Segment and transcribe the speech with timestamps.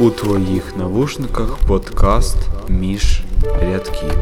[0.00, 2.36] У твоїх навушниках подкаст
[2.68, 4.12] між рядків.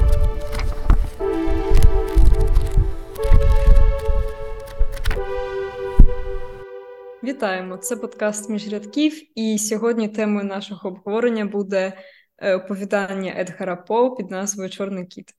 [7.25, 7.77] Вітаємо!
[7.77, 12.02] Це подкаст між рядків, і сьогодні темою нашого обговорення буде
[12.39, 15.34] е, оповідання Едгара По під назвою Чорний кіт.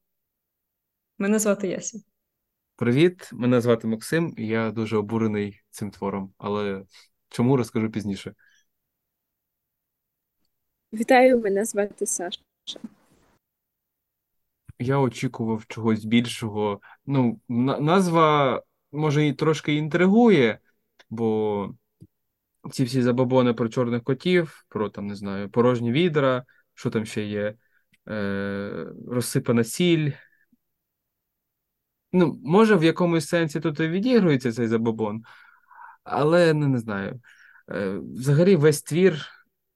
[1.18, 2.00] Мене звати Яся.
[2.76, 6.84] Привіт, мене звати Максим, і я дуже обурений цим твором, але
[7.32, 8.34] чому розкажу пізніше.
[10.94, 12.40] Вітаю, мене звати Саша.
[14.80, 16.82] Я очікував чогось більшого.
[17.06, 20.60] Ну, на- назва може і трошки інтригує,
[21.10, 21.74] бо
[22.72, 27.26] ці всі забобони про чорних котів, про там, не знаю, порожні відра, що там ще
[27.26, 27.56] є,
[28.10, 30.12] е, розсипана сіль.
[32.14, 35.24] Ну, може, в якомусь сенсі тут і відігрується цей забобон,
[36.04, 37.22] але ну, не знаю.
[37.72, 39.26] Е, Взагалі, весь твір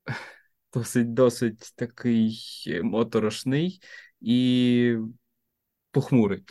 [0.73, 2.39] досить досить такий
[2.83, 3.81] моторошний
[4.21, 4.97] і
[5.91, 6.43] похмурий.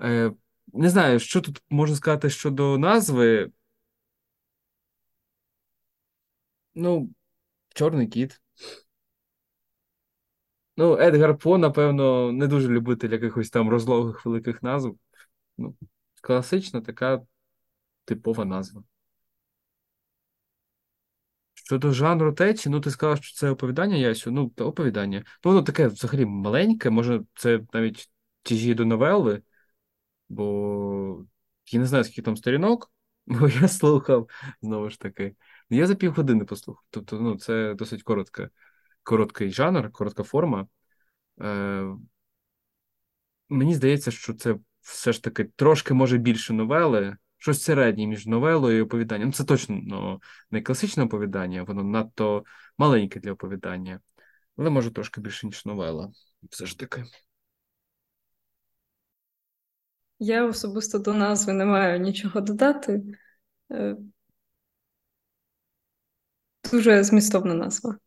[0.00, 0.32] Е,
[0.72, 3.50] Не знаю, що тут можна сказати щодо назви.
[6.74, 7.10] Ну,
[7.74, 8.40] Чорний кіт.
[10.76, 14.96] Ну, Едгар По, напевно, не дуже любитель якихось там розлогих великих назв.
[15.58, 15.76] Ну,
[16.22, 17.22] класична така
[18.04, 18.84] типова назва.
[21.68, 24.30] Щодо жанру течі, ну ти сказав, що це оповідання, Ясю.
[24.30, 25.18] Ну, та оповідання.
[25.18, 28.10] Ну, воно таке взагалі маленьке, може, це навіть
[28.42, 29.42] тяжіє до новели,
[30.28, 31.24] бо
[31.70, 32.92] я не знаю, скільки там сторінок,
[33.26, 34.28] бо я слухав
[34.62, 35.34] знову ж таки.
[35.70, 36.84] Я за півгодини послухав.
[36.90, 38.50] Тобто, ну, це досить коротка,
[39.02, 40.66] короткий жанр, коротка форма.
[41.40, 41.86] Е,
[43.48, 48.78] Мені здається, що це все ж таки трошки може більше новели, щось середнє між новелою
[48.78, 49.28] і оповіданням.
[49.28, 52.44] Ну, це точно ну, не класичне оповідання, воно надто
[52.78, 54.00] маленьке для оповідання,
[54.56, 56.12] але може трошки більше, ніж новела.
[56.50, 57.04] Все ж таки.
[60.18, 63.02] Я особисто до назви не маю нічого додати.
[63.72, 63.96] Е,
[66.72, 67.98] Дуже змістовна назва.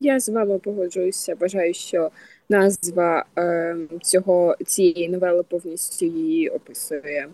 [0.00, 1.34] Я з вами погоджуюся.
[1.34, 2.10] Вважаю, що
[2.50, 7.28] назва е, цього цієї новели повністю її описує.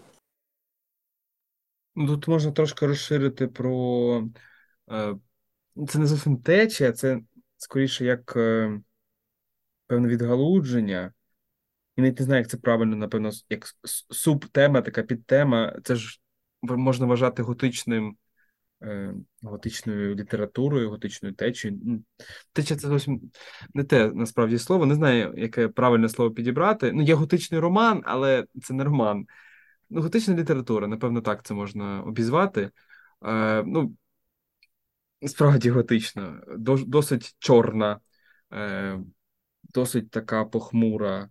[1.94, 4.28] Ну, Тут можна трошки розширити про.
[4.90, 5.14] е,
[5.88, 7.20] Це не зовсім течія, це
[7.56, 8.80] скоріше як е,
[9.86, 11.12] певне відгалудження.
[11.96, 13.66] І навіть не знаю, як це правильно, напевно, як
[14.10, 15.78] субтема, така підтема.
[15.84, 16.20] Це ж
[16.62, 18.16] можна вважати готичним,
[19.42, 21.80] готичною літературою, готичною течією.
[21.86, 22.04] М,
[22.52, 23.20] Течія це зовсім
[23.74, 24.86] не те насправді слово.
[24.86, 26.92] Не знаю, яке правильне слово підібрати.
[26.92, 29.26] Ну, є готичний роман, але це не роман.
[29.90, 32.70] Ну, готична література, напевно, так це можна обізвати.
[33.26, 33.96] Е, ну,
[35.26, 36.42] справді готична,
[36.86, 38.00] досить чорна,
[38.52, 38.98] е,
[39.74, 41.28] досить така похмура.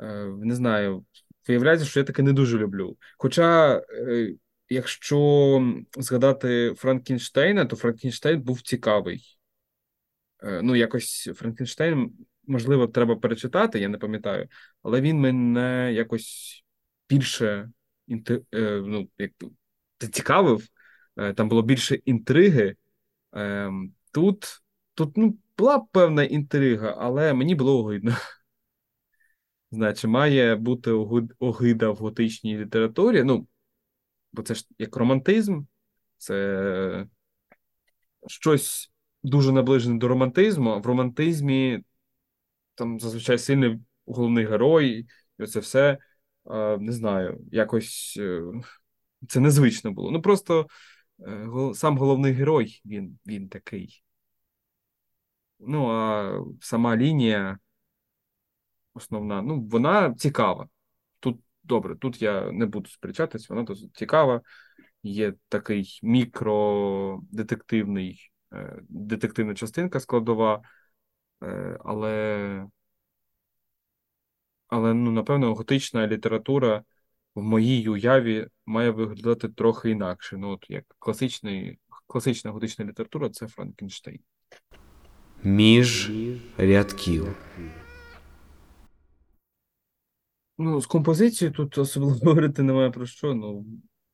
[0.00, 1.04] Е, не знаю,
[1.48, 2.96] виявляється, що я таке не дуже люблю.
[3.18, 4.34] Хоча, е,
[4.68, 9.38] якщо згадати Франкенштейна, то Франкенштейн був цікавий.
[10.42, 12.12] Е, ну, якось Франкенштейн,
[12.46, 14.48] можливо, треба перечитати, я не пам'ятаю,
[14.82, 16.64] але він мене якось
[17.08, 17.70] більше
[18.10, 19.32] е, ну, як...
[20.00, 20.68] зацікавив.
[21.16, 22.76] Е, Там було більше інтриги.
[23.32, 24.62] Ем, Тут,
[24.94, 28.16] тут ну, була певна інтрига, але мені було огидно.
[29.70, 30.90] Значить, має бути
[31.38, 33.22] огида в готичній літературі.
[33.22, 33.46] Ну,
[34.32, 35.62] бо це ж як романтизм,
[36.18, 37.06] це
[38.26, 38.92] щось
[39.22, 40.70] дуже наближене до романтизму.
[40.70, 41.82] А в романтизмі
[42.74, 45.06] там зазвичай сильний головний герой,
[45.38, 45.98] і оце все.
[46.78, 48.42] Не знаю, якось е,
[49.28, 50.10] це незвично було.
[50.10, 50.66] Ну просто
[51.20, 54.02] е, сам головний герой, він, він такий.
[55.58, 57.58] Ну, а сама лінія
[58.94, 60.68] основна, ну, вона цікава.
[61.66, 64.40] Добре, тут я не буду сперечатись, вона досить цікава.
[65.02, 70.62] Є такий мікродетективний, е, детективна частинка складова,
[71.42, 72.66] е, але,
[74.68, 76.82] але ну, напевно, готична література
[77.34, 80.36] в моїй уяві має виглядати трохи інакше.
[80.36, 84.20] Ну, от як класичний, класична готична література це Франкенштейн.
[85.42, 86.10] Між
[86.58, 87.36] рядків.
[90.58, 93.34] Ну, з композицією тут особливо говорити немає про що.
[93.34, 93.66] Ну,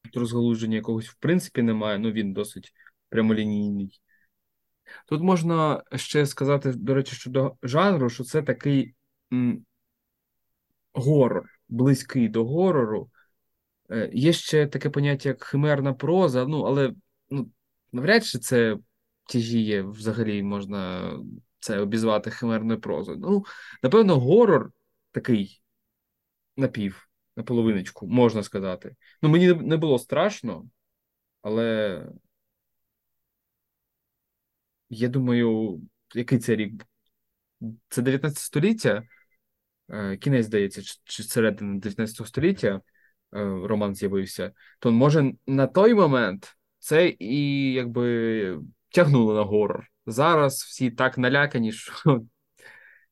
[0.04, 2.72] тут розгалуження якогось в принципі немає, ну він досить
[3.08, 4.00] прямолінійний.
[5.08, 8.94] Тут можна ще сказати, до речі, щодо жанру, що це такий
[9.32, 9.64] м,
[10.92, 13.10] горор, близький до горору.
[13.90, 16.92] Е, Є ще таке поняття, як химерна проза, ну, але
[17.30, 17.50] ну,
[17.92, 18.78] навряд чи це
[19.28, 21.12] тяжіє взагалі можна
[21.60, 23.18] це обізвати химерною прозою.
[23.18, 23.44] Ну,
[23.82, 24.72] напевно, горор
[25.12, 25.61] такий
[26.56, 28.96] напів, наполовиночку, можна сказати.
[29.22, 30.68] Ну, мені не- було страшно,
[31.42, 32.06] але
[34.90, 35.80] я думаю,
[36.14, 36.86] який це рік?
[37.88, 39.02] Це 19 століття,
[39.90, 42.80] е, кінець, здається, чи- чи середина 19 століття
[43.34, 48.58] е, роман з'явився, то може на той момент це і якби
[48.90, 49.86] тягнуло на горор.
[50.06, 52.22] Зараз всі так налякані, що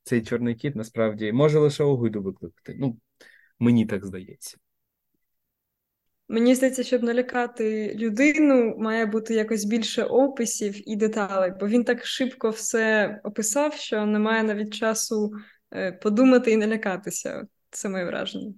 [0.02, 2.76] цей чорний кіт насправді може лише огиду викликати.
[2.78, 2.98] Ну,
[3.60, 4.56] мені так здається.
[6.28, 12.06] Мені здається, щоб налякати людину, має бути якось більше описів і деталей, бо він так
[12.06, 15.32] шибко все описав, що немає навіть часу
[15.74, 17.46] е, подумати і налякатися.
[17.70, 18.54] Це моє враження.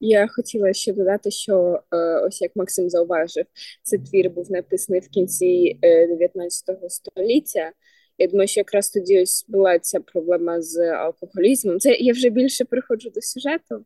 [0.00, 3.44] Я хотіла ще додати, що е, ось як Максим зауважив,
[3.82, 7.72] цей твір був написаний в кінці е, 19 століття.
[8.20, 11.80] Я думаю, що якраз тоді ось була ця проблема з алкоголізмом.
[11.80, 13.84] Це я вже більше приходжу до сюжету,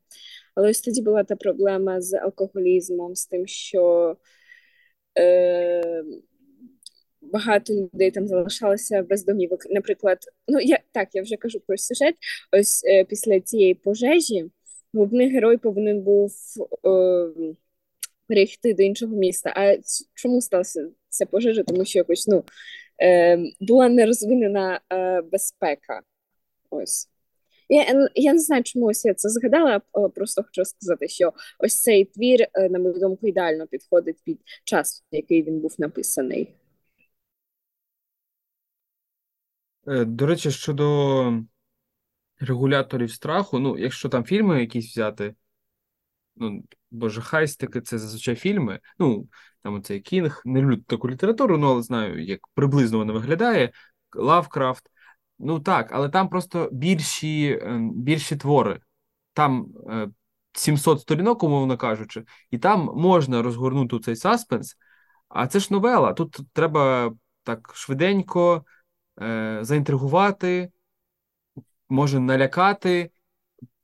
[0.54, 4.16] але ось тоді була та проблема з алкоголізмом, з тим, що
[5.18, 6.04] е,
[7.22, 9.60] багато людей там залишалося без домівок.
[9.70, 12.14] Наприклад, ну я так, я вже кажу про сюжет.
[12.52, 14.50] Ось е, після цієї пожежі
[14.94, 16.32] головний герой повинен був
[16.86, 17.54] е,
[18.26, 19.52] перейти до іншого міста.
[19.56, 19.76] А
[20.14, 21.62] чому сталася ця пожежа?
[21.62, 22.44] Тому що якось ну,
[23.60, 26.02] була нерозвинена е, безпека.
[26.70, 27.08] Ось.
[27.68, 29.80] Я, я не знаю, чому ось я це згадала,
[30.14, 35.04] просто хочу сказати, що ось цей твір, е, на мою думку, ідеально підходить під час,
[35.12, 36.54] в який він був написаний.
[39.86, 41.42] Е, До речі, щодо
[42.40, 45.34] регуляторів страху, ну, якщо там фільми якісь взяти,
[46.36, 48.80] ну, боже, хайстики це зазвичай фільми.
[48.98, 49.28] Ну,
[49.64, 53.72] там оцей Кінг, не люблю таку літературу, ну, але знаю, як приблизно вона виглядає.
[54.14, 54.90] Лавкрафт.
[55.38, 58.80] Ну так, але там просто більші, ем, більші твори.
[59.32, 60.08] Там е,
[60.52, 64.76] 700 сторінок, умовно кажучи, і там можна розгорнути цей саспенс,
[65.28, 66.12] а це ж новела.
[66.12, 67.12] Тут треба
[67.42, 68.64] так швиденько
[69.22, 70.70] е, заінтригувати,
[71.88, 73.10] може налякати.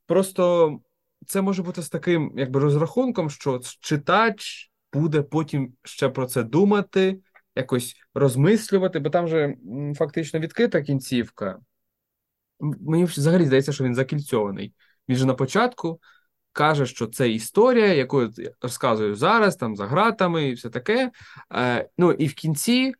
[0.05, 0.79] Просто
[1.27, 7.19] це може бути з таким якби розрахунком, що читач буде потім ще про це думати,
[7.55, 9.55] якось розмислювати, бо там же
[9.95, 11.59] фактично відкрита кінцівка.
[12.59, 14.73] Мені взагалі здається, що він закільцьований.
[15.09, 15.99] Він же на початку
[16.53, 21.11] каже, що це історія, яку я розказую зараз, там за гратами і все таке.
[21.53, 22.93] Е, ну і в кінці,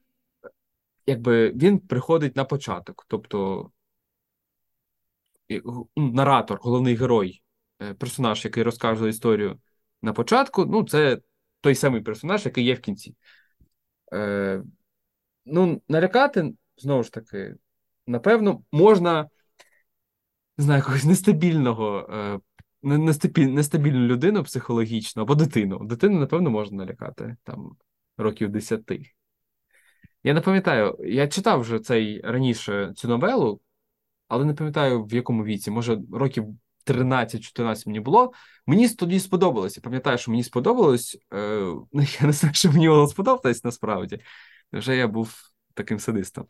[1.06, 3.06] якби він приходить на початок.
[3.08, 3.70] Тобто
[5.50, 7.44] ну, наратор, головний герой,
[7.82, 9.60] е, персонаж, який розкаже історію
[10.02, 11.18] на початку, ну, це
[11.62, 13.16] той самий персонаж, який є в кінці.
[14.14, 14.64] Е,
[15.46, 17.56] ну, налякати, знову ж таки,
[18.08, 19.30] напевно, можна,
[20.58, 22.40] не знаю, якогось нестабільного, е,
[22.82, 25.80] нестабіль, нестабільну людину психологічно або дитину.
[25.86, 27.76] Дитину, напевно, можна налякати там
[28.18, 29.16] років 10.
[30.24, 33.62] Я не пам'ятаю, я читав вже цей раніше цю новелу,
[34.28, 36.46] але не пам'ятаю в якому віці, може, років
[36.86, 38.34] 13-14 мені було.
[38.68, 39.82] Мені тоді сподобалося.
[39.82, 41.18] Пам'ятаю, що мені сподобалось.
[41.34, 41.38] Е,
[41.92, 44.20] ну, я не знаю, що мені воно сподобалось насправді.
[44.74, 45.36] Вже я був
[45.74, 46.48] таким садистом.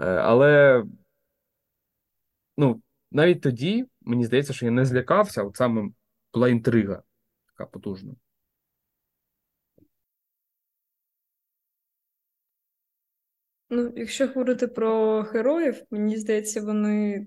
[0.00, 0.82] Е, але
[2.56, 5.90] ну, навіть тоді мені здається, що я не злякався, от саме
[6.34, 7.02] була інтрига
[7.46, 8.14] така потужна.
[13.70, 17.26] Ну, якщо говорити про героїв, мені здається, вони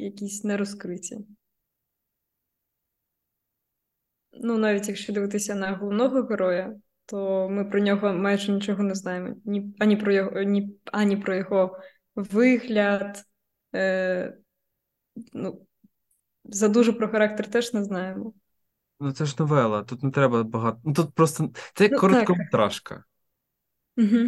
[0.00, 1.18] якісь нерозкриті.
[4.32, 6.76] Ну, навіть якщо дивитися на головного героя,
[7.06, 9.36] то ми про нього майже нічого не знаємо.
[9.44, 11.78] Ні, ані про його, ні, ані про його
[12.14, 13.24] вигляд.
[13.74, 14.36] Е,
[15.32, 15.66] ну,
[16.44, 18.32] задуже про характер теж не знаємо.
[19.00, 20.80] Ну, це ж новела, тут не треба багато.
[20.84, 23.04] Ну, тут просто це як Ну, короткометражка.
[23.96, 24.18] Угу.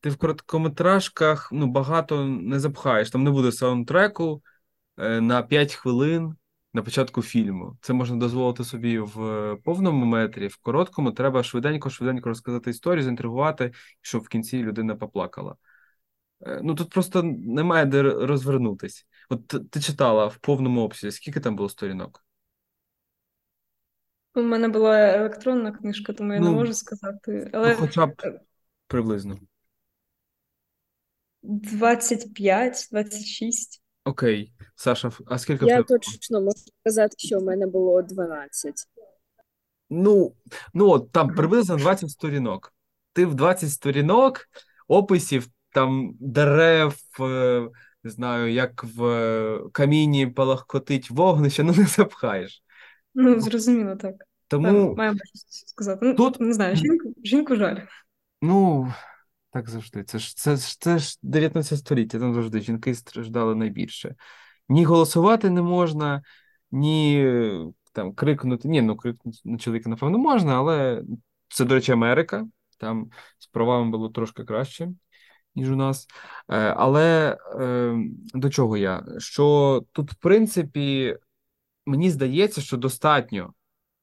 [0.00, 3.10] Ти в короткометражках ну, багато не запхаєш.
[3.10, 4.42] Там не буде саундтреку
[5.00, 6.34] на 5 хвилин
[6.74, 7.78] на початку фільму.
[7.80, 13.72] Це можна дозволити собі в е, повному метрі, в короткому треба швиденько-швиденько розказати історію, заінтригувати,
[14.00, 15.56] щоб в кінці людина поплакала.
[16.46, 19.06] Е, Ну тут просто немає де розвернутись.
[19.28, 22.24] От ти, читала в повному обсязі, скільки там було сторінок?
[24.34, 27.50] У мене була електронна книжка, тому я не Ну, можу сказати.
[27.54, 28.40] Ну, Але хоча б
[28.86, 29.38] приблизно.
[31.42, 33.79] 25, 26.
[34.04, 34.52] Окей.
[34.74, 35.98] Саша, а скільки в Я тебе?
[35.98, 38.74] точно можу сказати, що в мене було 12.
[39.90, 40.34] Ну,
[40.74, 42.72] ну от там приблизно 20 сторінок.
[43.12, 44.40] ти в 20 сторінок
[44.88, 47.68] описів там дерев, е,
[48.04, 52.62] не знаю, як в е, каміні палахкотить вогнище, ну не запхаєш.
[53.14, 54.14] Ну, зрозуміло, так.
[54.48, 56.06] Тому, Так, маємо щось сказати.
[56.06, 57.76] Ну, Тут- не знаю, жінку, жінку жаль.
[58.42, 58.92] ну,
[59.50, 60.04] так завжди.
[60.04, 64.14] Це ж це, це ж 19 століття, там завжди жінки страждали найбільше.
[64.68, 66.22] Ні голосувати не можна,
[66.70, 67.26] ні
[67.92, 68.68] там крикнути.
[68.68, 71.02] Ні, ну крикнути на чоловіка, напевно, можна, але
[71.48, 72.46] це, до речі, Америка.
[72.78, 74.88] Там з правами було трошки краще,
[75.54, 76.06] ніж у нас.
[76.48, 77.94] Е, Але е,
[78.34, 79.04] до чого я?
[79.18, 81.16] Що тут, в принципі,
[81.86, 83.54] мені здається, що достатньо,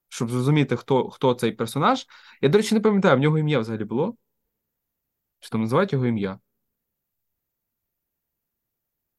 [0.10, 2.06] щоб зрозуміти, хто, хто цей персонаж.
[2.42, 4.16] Я, до речі, не пам'ятаю, в нього ім'я взагалі було.
[5.40, 6.40] Чи там називають його ім'я?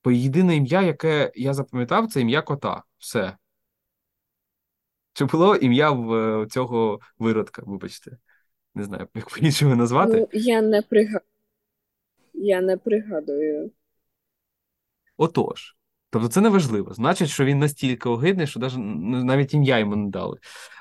[0.04, 2.82] Бо єдине ім'я, яке я запам'ятав, це ім'я кота.
[2.98, 3.37] Все.
[5.12, 8.18] Чи було ім'я в е, цього виродка, вибачте.
[8.75, 10.18] Не знаю, як по-іншому назвати.
[10.18, 11.20] Ну, я не прига...
[12.34, 13.70] Я не пригадую.
[15.16, 15.76] Отож.
[16.10, 16.94] Тобто це не важливо.
[16.94, 20.38] Значить, що він настільки огидний, що навіть ім'я йому не дали.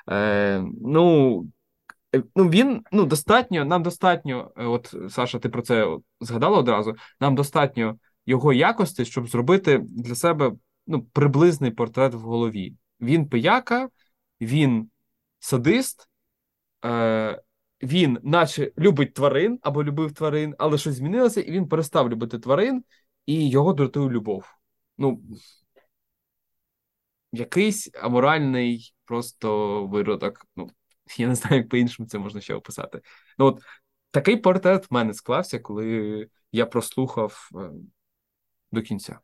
[0.09, 1.51] Е, ну,
[2.35, 6.95] ну, він ну, достатньо, нам достатньо, е, от Саша, ти про це згадала одразу.
[7.19, 10.51] Нам достатньо його якості, щоб зробити для себе
[10.87, 12.75] ну, приблизний портрет в голові.
[13.01, 13.89] Він пияка,
[14.41, 14.89] він
[15.39, 16.09] садист,
[16.85, 17.41] е,
[17.83, 22.83] він, наче любить тварин або любив тварин, але щось змінилося, і він перестав любити тварин,
[23.25, 24.45] і його дратує любов.
[24.97, 25.21] Ну,
[27.31, 30.45] якийсь аморальний просто виродок.
[30.55, 30.69] Ну,
[31.17, 33.01] я не знаю, як по-іншому це можна ще описати.
[33.37, 33.61] Ну, от
[34.11, 37.71] такий портрет в мене склався, коли я прослухав е,
[38.71, 39.19] до кінця.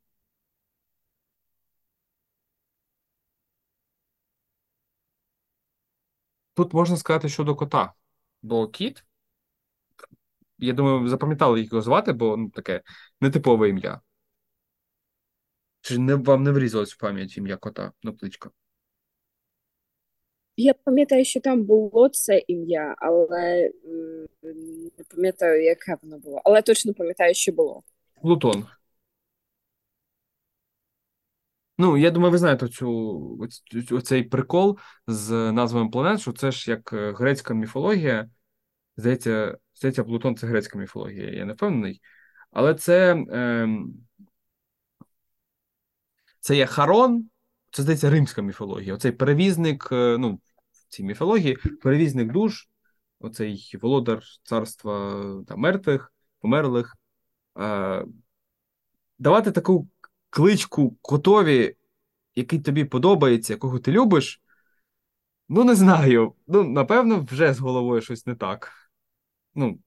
[6.54, 7.94] Тут можна сказати щодо кота.
[8.42, 9.04] Бо кіт,
[10.58, 12.82] я думаю, ви запам'ятали, як його звати, бо ну, таке
[13.22, 14.02] нетипове ім'я.
[15.82, 17.92] Чи не, вам не врізалось в пам'ять ім'я кота?
[18.04, 18.50] Ну, кличка.
[20.58, 23.72] Я пам'ятаю, що там було це ім'я, але
[24.98, 26.42] не пам'ятаю, яке воно було.
[26.46, 27.84] Але точно пам'ятаю, що було.
[28.22, 28.66] Плутон.
[31.78, 33.50] Ну, я думаю, ви знаєте цю,
[33.92, 38.30] оцей прикол з назвами планет, що це ж як е, грецька міфологія.
[38.98, 42.02] Здається, здається, Плутон це грецька міфологія, я не впевнений.
[42.52, 43.94] Але це, ем,
[46.40, 47.30] це є Харон,
[47.74, 48.94] це здається римська міфологія.
[48.94, 50.40] Оцей перевізник, е, ну,
[50.72, 52.70] в цій міфології, перевізник душ,
[53.20, 56.98] оцей володар царства там, мертвих, померлих.
[57.60, 58.06] Е,
[59.20, 59.88] давати таку
[60.30, 61.76] кличку котові,
[62.36, 64.42] який тобі подобається, якого ти любиш,
[65.50, 66.34] ну, не знаю.
[66.48, 68.72] Ну, напевно, вже з головою щось не так.
[69.56, 69.80] Ну,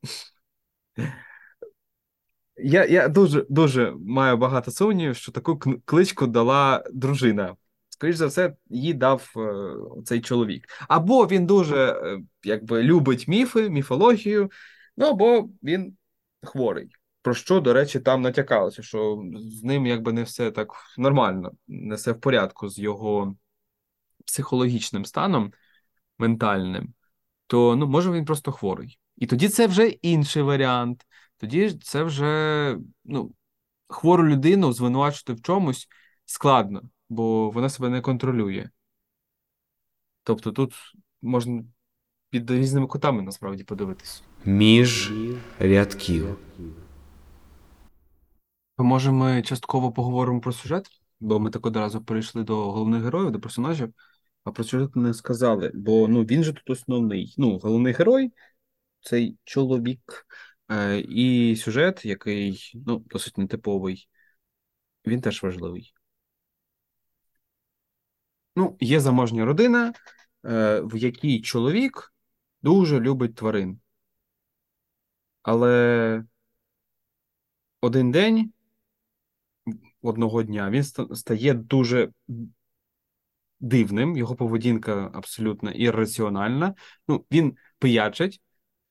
[2.57, 7.57] я, я дуже, дуже маю багато сумнівів, що таку кличку дала дружина.
[7.99, 9.75] Скоріше за все, їй дав е,
[10.05, 10.67] цей чоловік.
[10.88, 14.50] Або він дуже е, якби любить міфи, міфологію,
[14.97, 15.97] ну або він
[16.43, 16.91] хворий.
[17.23, 21.95] Про що, до речі, там натякалося, що з ним якби не все так нормально, не
[21.95, 23.37] все в порядку з його
[24.26, 25.53] психологічним станом
[26.19, 26.95] ментальним,
[27.47, 28.99] то ну, може він просто хворий.
[29.17, 31.07] І тоді це вже інший варіант.
[31.37, 33.33] Тоді це вже ну,
[33.88, 35.88] хвору людину звинувачувати в чомусь
[36.25, 38.71] складно, бо вона себе не контролює.
[40.23, 40.75] Тобто тут
[41.23, 41.65] можна
[42.31, 44.23] під різними кутами насправді подивитись.
[44.45, 45.13] Між
[45.59, 46.39] рядків.
[48.79, 50.89] Може ми частково поговоримо про сюжет,
[51.21, 53.95] бо ми так одразу перейшли до головних героїв, до персонажів,
[54.45, 55.73] а про сюжет не сказали.
[55.75, 57.35] Бо ну, він же тут основний.
[57.39, 58.33] Ну, головний герой
[59.01, 60.27] цей чоловік,
[60.71, 64.09] е, і сюжет, який ну, досить нетиповий,
[65.07, 65.96] він теж важливий.
[68.57, 69.93] Ну, є заможня родина,
[70.45, 72.15] е, в якій чоловік
[72.63, 73.81] дуже любить тварин.
[75.43, 76.25] Але
[77.81, 78.53] один день,
[80.03, 80.85] одного дня, він
[81.17, 82.11] стає дуже
[83.61, 86.75] дивним, його поведінка абсолютно ірраціональна.
[87.09, 88.41] Ну, він пиячить,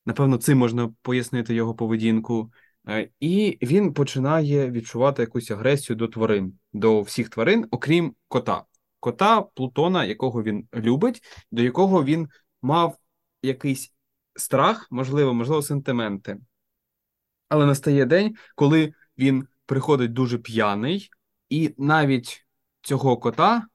[0.05, 2.51] напевно, цим можна пояснити його поведінку.
[2.87, 8.65] Е, І він починає відчувати якусь агресію до тварин, до всіх тварин, окрім кота.
[8.99, 12.29] Кота Плутона, якого він любить, до якого він
[12.61, 12.97] мав
[13.41, 13.93] якийсь
[14.35, 16.37] страх, можливо, можливо, сентименти.
[17.49, 21.09] Але настає день, коли він приходить дуже п'яний,
[21.49, 22.45] і навіть
[22.81, 23.67] цього кота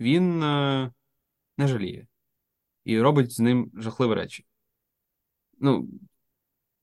[0.00, 0.92] він е,
[1.58, 2.06] не жаліє
[2.84, 4.46] і робить з ним жахливі речі.
[5.58, 5.88] Ну,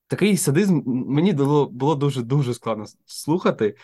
[0.07, 3.75] такий садизм мені було було дуже-дуже складно слухати.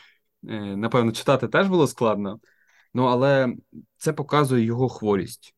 [0.48, 2.39] Е, напевно, читати теж було складно,
[2.93, 3.55] ну але
[3.98, 5.55] це показує його хворість.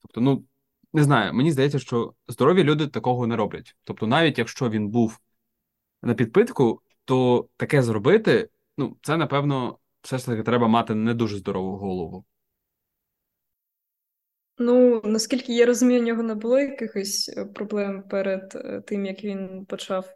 [0.00, 0.44] Тобто, ну,
[0.92, 3.76] не знаю, мені здається, що здорові люди такого не роблять.
[3.84, 5.18] Тобто, навіть якщо він був
[6.02, 11.36] на підпитку, то таке зробити, ну, це, напевно, все ж таки треба мати не дуже
[11.36, 12.24] здорову голову.
[14.58, 19.24] Ну, наскільки я розумію, у нього не було якихось е, проблем перед е, тим, як
[19.24, 20.14] він почав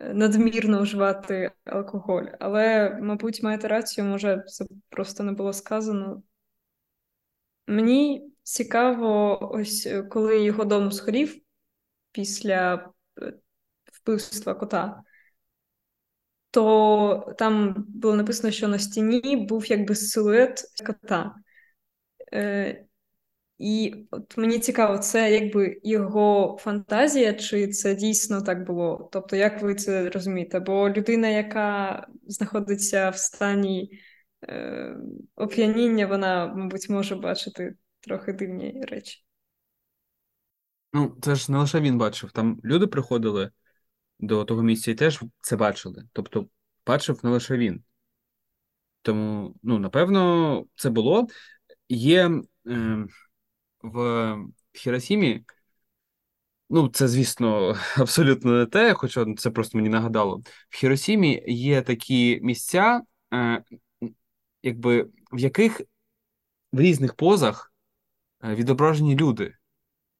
[0.00, 2.24] надмірно вживати алкоголь.
[2.40, 6.22] Але, мабуть, маєте рацію, може, це просто не було сказано.
[7.66, 11.40] Мені цікаво, ось коли його дом згорів
[12.12, 12.90] після
[13.92, 15.02] вбивства кота,
[16.50, 21.34] то там було написано, що на стіні був якби силует кота.
[23.58, 29.08] І от мені цікаво, це якби його фантазія, чи це дійсно так було?
[29.12, 30.60] Тобто, як ви це розумієте?
[30.60, 34.00] Бо людина, яка знаходиться в стані
[34.48, 34.96] е,
[35.36, 39.24] оп'яніння, вона, мабуть, може бачити трохи дивні речі.
[40.92, 42.32] Ну, це ж не лише він бачив.
[42.32, 43.50] Там люди приходили
[44.20, 46.04] до того місця і теж це бачили.
[46.12, 46.46] Тобто,
[46.86, 47.82] бачив не лише він.
[49.02, 51.26] Тому, ну, напевно, це було.
[51.88, 52.30] Є.
[52.66, 53.06] Е,
[53.82, 54.36] в
[54.72, 55.44] Хіросімі,
[56.70, 60.42] ну, це, звісно, абсолютно не те, хоча це просто мені нагадало.
[60.70, 63.02] В Хіросімі є такі місця,
[63.34, 63.62] е,
[64.62, 65.80] якби в яких
[66.72, 67.72] в різних позах
[68.44, 69.54] е, відображені люди,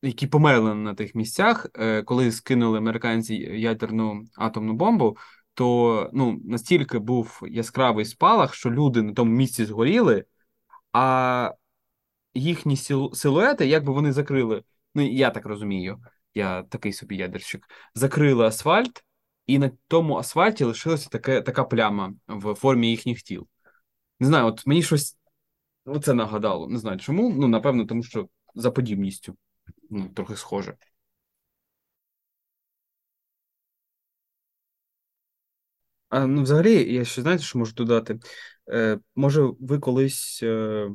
[0.03, 5.17] які померли на тих місцях, е, коли скинули американці ядерну атомну бомбу.
[5.55, 10.25] То ну, настільки був яскравий спалах, що люди на тому місці згоріли,
[10.93, 11.53] а
[12.35, 12.77] їхні
[13.15, 14.63] силуети, якби вони закрили.
[14.95, 15.99] Ну, я так розумію,
[16.35, 19.05] я такий собі ядерщик, закрили асфальт,
[19.47, 23.49] і на тому асфальті лишилася таке, така пляма в формі їхніх тіл.
[24.21, 25.19] Не знаю, от мені щось
[26.03, 26.69] це нагадало.
[26.69, 27.31] Не знаю чому.
[27.31, 29.37] Ну, напевно, тому що за подібністю
[29.91, 30.77] ну, трохи схоже.
[36.09, 38.19] А, ну, Взагалі, я ще знаєте, що можу додати?
[38.71, 40.89] Е, Може, ви колись е,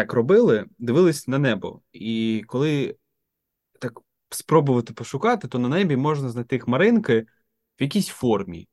[0.00, 1.82] так робили, дивились на небо.
[1.92, 2.96] І коли
[3.80, 7.26] так спробувати пошукати, то на небі можна знайти хмаринки
[7.80, 8.68] в якійсь формі.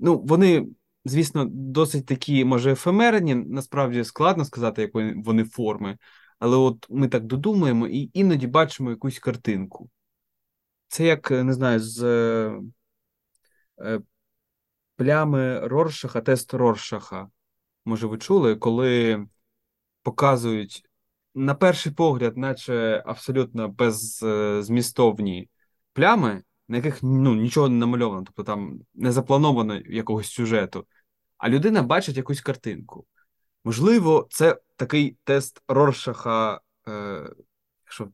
[0.00, 0.66] Ну, вони,
[1.04, 5.98] звісно, досить такі, може, ефемерні, насправді складно сказати, якої вони форми,
[6.38, 9.90] але от ми так додумаємо і іноді бачимо якусь картинку.
[10.88, 12.60] Це як, не знаю, з е,
[13.80, 14.00] е
[14.96, 17.28] плями Роршаха, тест Роршаха.
[17.84, 19.26] Може, ви чули, коли
[20.04, 20.84] показують
[21.34, 25.48] на перший погляд, наче абсолютно беззмістовні
[25.92, 30.86] плями, на яких ну, нічого не намальовано, тобто там не заплановано якогось сюжету,
[31.36, 33.06] а людина бачить якусь картинку.
[33.64, 37.30] Можливо, це такий тест Роршаха, е,
[37.84, 38.08] якщо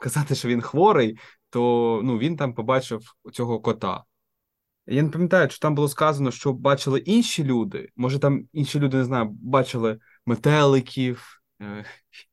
[0.00, 1.18] казати, що він хворий,
[1.50, 4.04] то ну, він там побачив цього кота.
[4.86, 7.88] Я не пам'ятаю, чи там було сказано, що бачили інші люди.
[7.96, 9.98] Може, там інші люди не знаю, бачили
[10.28, 11.84] метеликів, е,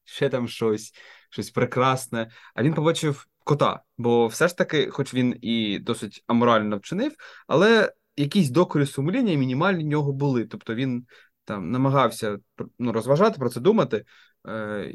[0.03, 0.93] ще там щось,
[1.29, 2.31] щось прекрасне.
[2.55, 7.15] А він побачив кота, бо все ж таки, хоч він і досить аморально вчинив,
[7.47, 10.45] але якісь докори сумління мінімальні в нього були.
[10.45, 11.05] Тобто він
[11.45, 12.39] там намагався
[12.79, 14.05] ну, розважати про це думати.
[14.47, 14.93] Е,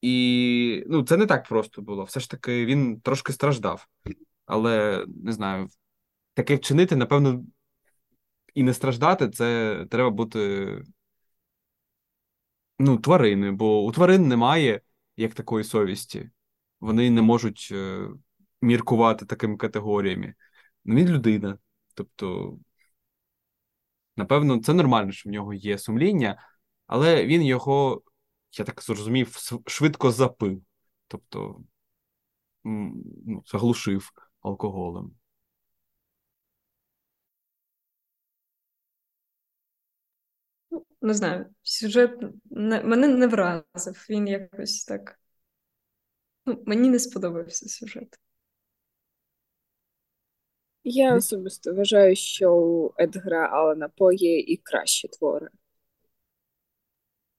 [0.00, 2.04] І ну, це не так просто було.
[2.04, 3.86] Все ж таки, він трошки страждав.
[4.46, 5.68] Але не знаю,
[6.34, 7.44] таке вчинити, напевно,
[8.54, 10.66] і не страждати, це треба бути
[12.78, 14.80] ну, тварини, бо у тварин немає
[15.16, 16.30] як такої совісті.
[16.80, 18.08] Вони не можуть е,
[18.62, 20.34] міркувати такими категоріями.
[20.84, 21.58] Ну, Він людина.
[21.94, 22.58] Тобто,
[24.16, 26.42] напевно, це нормально, що в нього є сумління,
[26.86, 28.02] але він його,
[28.52, 29.36] я так зрозумів,
[29.66, 30.62] швидко запив,
[31.08, 31.60] тобто
[32.64, 34.10] ну, заглушив
[34.40, 35.17] алкоголем.
[41.00, 44.06] Не знаю, сюжет не, мене не вразив.
[44.10, 45.20] Він якось так.
[46.46, 48.18] Ну, Мені не сподобався сюжет.
[50.84, 55.48] Я особисто вважаю, що у Едгара Алана По є і кращі твори.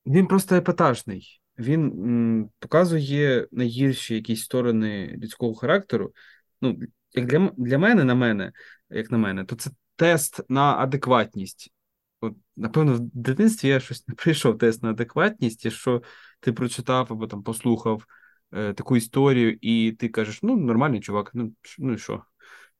[0.06, 1.42] Він просто епатажний.
[1.60, 6.14] Він м, показує найгірші якісь сторони людського характеру.
[6.62, 6.80] Ну,
[7.14, 8.52] як для для мене, на мене,
[8.90, 11.74] як на мене, то це тест на адекватність.
[12.22, 16.02] От, Напевно, в дитинстві я щось не прийшов тест на адекватність, і що
[16.40, 18.06] ти прочитав або там послухав
[18.54, 22.24] е, таку історію, і ти кажеш, ну, нормальний чувак, ну, ну і що?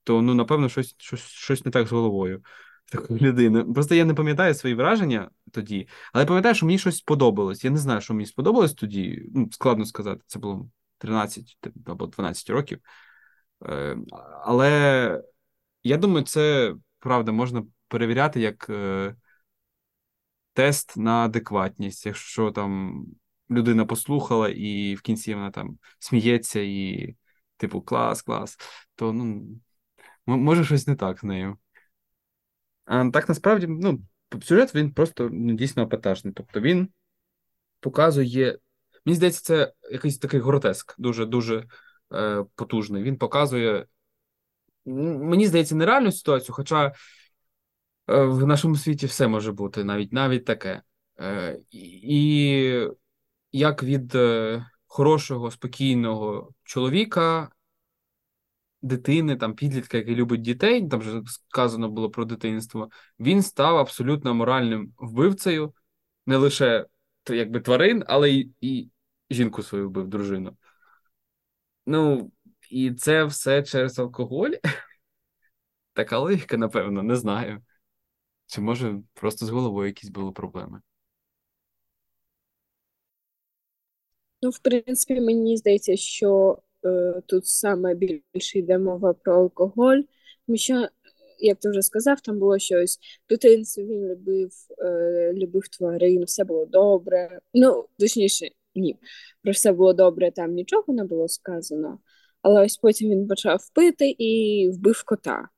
[0.04, 2.42] То ну, напевно, щось, щось, щось не так з головою
[2.92, 3.64] такої людини.
[3.64, 7.64] Просто я не пам'ятаю свої враження тоді, але пам'ятаю, що мені щось сподобалось.
[7.64, 9.28] Я не знаю, що мені сподобалось тоді.
[9.34, 12.78] Ну, складно сказати, це було 13 або 12 років.
[13.66, 13.96] Е,
[14.44, 15.22] але
[15.82, 19.14] я думаю, це правда можна перевіряти як е,
[20.60, 23.04] тест на адекватність, якщо там
[23.50, 27.16] людина послухала, і в кінці вона там сміється і,
[27.56, 28.58] типу, клас, клас,
[28.94, 29.46] то ну,
[30.26, 31.58] може щось не так з нею.
[32.84, 34.00] А так насправді, ну,
[34.42, 36.34] сюжет він просто ну, дійсно епатажний.
[36.34, 36.88] Тобто він
[37.80, 38.58] показує.
[39.04, 41.66] Мені здається, це якийсь такий гротеск, дуже дуже
[42.14, 43.02] е, потужний.
[43.02, 43.86] Він показує,
[44.84, 46.92] мені здається, нереальну ситуацію, хоча
[48.10, 50.82] в нашому світі все може бути, навіть навіть таке.
[51.20, 52.88] Е, і
[53.52, 57.50] як від е, хорошого, спокійного чоловіка,
[58.82, 64.34] дитини, там, підлітка, який любить дітей, там вже сказано було про дитинство, він став абсолютно
[64.34, 65.74] моральним вбивцею,
[66.26, 66.86] не лише
[67.30, 68.90] якби тварин, але й і
[69.30, 70.56] жінку свою вбив, дружину.
[71.86, 72.32] Ну,
[72.70, 74.50] і це все через алкоголь.
[75.92, 77.62] Така логіка, напевно, не знаю.
[78.50, 80.80] Чи може просто з головою якісь були проблеми?
[84.42, 90.00] Ну, в принципі, мені здається, що е, тут саме більше йде мова про алкоголь,
[90.46, 90.88] тому що,
[91.38, 93.36] як ти вже сказав, там було щось в
[93.78, 97.40] він любив, е, любив тварин, все було добре.
[97.54, 98.96] Ну, точніше, ні,
[99.42, 101.98] про все було добре, там нічого не було сказано.
[102.42, 105.48] Але ось потім він почав пити і вбив кота.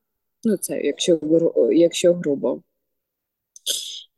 [0.44, 1.20] Ну, це якщо,
[1.72, 2.62] якщо грубо.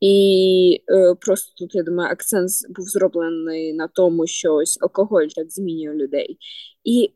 [0.07, 5.51] І е, просто тут, я думаю, акцент був зроблений на тому, що ось алкоголь так
[5.51, 6.39] змінює людей.
[6.85, 7.11] І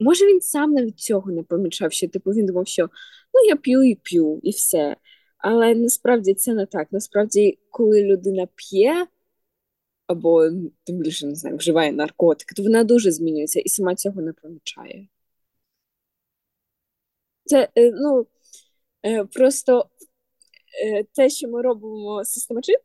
[0.00, 2.82] може він сам навіть цього не помічав, що типу він думав, що
[3.34, 4.96] ну я п'ю і п'ю, і все.
[5.38, 6.88] Але насправді це не так.
[6.92, 9.06] Насправді, коли людина п'є,
[10.06, 10.50] або
[10.84, 15.08] тим більше не знаю, вживає наркотики, то вона дуже змінюється і сама цього не помічає.
[17.44, 18.26] Це е, ну
[19.06, 19.86] е, просто
[21.14, 22.22] те, що ми робимо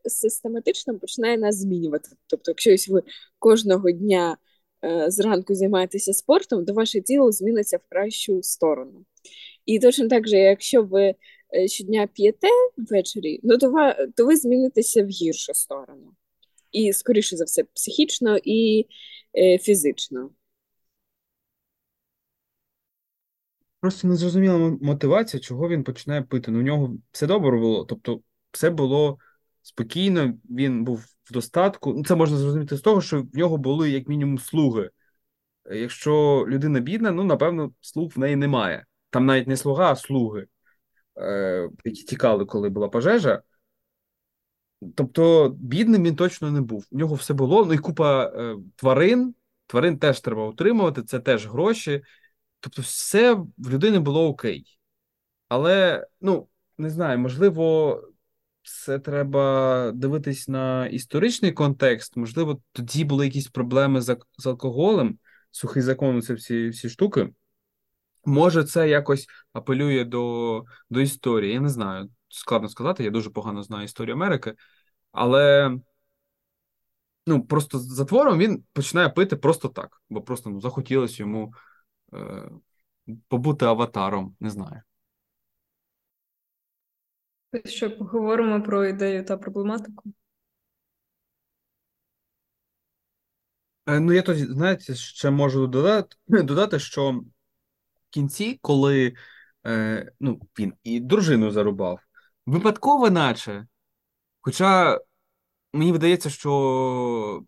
[0.06, 2.08] систематично, починає нас змінювати.
[2.26, 3.02] Тобто, якщо ви
[3.38, 4.36] кожного дня
[4.84, 9.04] е, зранку займаєтеся спортом, то ваше тіло зміниться в кращу сторону.
[9.66, 11.14] І точно так же, якщо ви
[11.54, 16.12] е, щодня п'єте ввечері, ну то, ви змінитеся в гіршу сторону.
[16.72, 18.86] І, скоріше за все, психічно і
[19.38, 20.30] е, фізично.
[23.84, 26.50] Просто не зрозуміла мотивація, чого він починає пити.
[26.50, 28.20] Ну, у нього все добре було, тобто
[28.52, 29.18] все було
[29.62, 31.92] спокійно, він був в достатку.
[31.92, 34.90] Ну, Це можна зрозуміти з того, що в нього були як мінімум слуги.
[35.70, 38.86] Якщо людина бідна, ну, напевно, слуг в неї немає.
[39.10, 40.46] Там навіть не слуга, а слуги,
[41.18, 43.42] е, які тікали, коли була пожежа.
[44.94, 46.86] Тобто, бідним він точно не був.
[46.90, 47.64] У нього все було.
[47.64, 49.34] Ну і купа е, тварин.
[49.66, 52.02] Тварин теж треба утримувати, це теж гроші.
[52.64, 54.78] Тобто, все в людини було окей.
[55.48, 56.48] Але, ну,
[56.78, 58.00] не знаю, можливо,
[58.62, 62.16] це треба дивитись на історичний контекст.
[62.16, 65.18] Можливо, тоді були якісь проблеми з, з алкоголем,
[65.50, 67.30] сухий закон, це всі, всі штуки.
[68.24, 71.52] Може, це якось апелює до, до історії.
[71.52, 72.10] Я не знаю.
[72.28, 74.54] Складно сказати, я дуже погано знаю історію Америки,
[75.12, 75.72] але
[77.26, 81.54] ну, просто за твором він починає пити просто так, бо просто ну, захотілося йому
[83.28, 84.82] побути аватаром, не знаю.
[87.64, 90.12] Що поговоримо про ідею та проблематику?
[93.86, 97.24] Е, Ну, я тоді, знаєте, ще можу додати, додати, що в
[98.10, 99.14] кінці, коли
[99.66, 102.00] е, ну, він і дружину зарубав,
[102.46, 103.66] випадково, наче.
[104.40, 105.00] Хоча
[105.72, 107.44] мені видається, що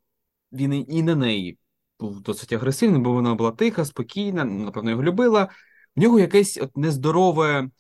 [0.53, 1.59] він і на неї
[2.01, 5.49] був досить агресивний, бо вона була тиха, спокійна, напевно, його любила.
[5.97, 7.71] В нього якесь от нездорове,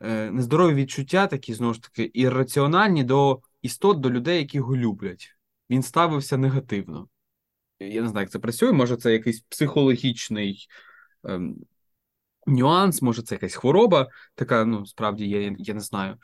[0.00, 5.36] е, нездорові відчуття, такі, знову ж таки, ірраціональні до істот, до людей, які його люблять.
[5.70, 7.08] Він ставився негативно.
[7.78, 8.72] Я не знаю, як це працює.
[8.72, 10.68] Може, це якийсь психологічний
[11.24, 11.56] ем,
[12.46, 16.12] нюанс, може, це якась хвороба, така, ну, справді я, я не знаю.
[16.12, 16.18] Е,